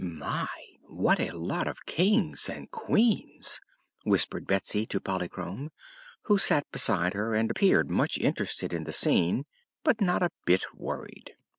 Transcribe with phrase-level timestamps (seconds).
[0.03, 0.49] "My!
[0.87, 3.61] what a lot of Kings and Queens!"
[4.03, 5.69] whispered Betsy to Polychrome,
[6.23, 9.45] who sat beside her and appeared much interested in the scene
[9.83, 11.35] but not a bit worried.